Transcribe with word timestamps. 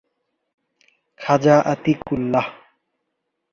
Khwaja 1.19 1.55
Atiqullah 1.71 2.47